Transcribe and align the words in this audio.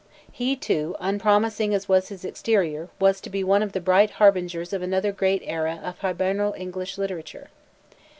He, 0.31 0.55
too, 0.55 0.95
unpromising 0.99 1.75
as 1.75 1.87
was 1.87 2.07
his 2.07 2.25
exterior, 2.25 2.89
was 2.99 3.21
to 3.21 3.29
be 3.29 3.43
one 3.43 3.61
of 3.61 3.73
the 3.73 3.79
bright 3.79 4.09
harbingers 4.17 4.73
of 4.73 4.81
another 4.81 5.11
great 5.11 5.43
era 5.45 5.79
of 5.83 5.99
Hiberno 5.99 6.57
English 6.57 6.97
literature. 6.97 7.49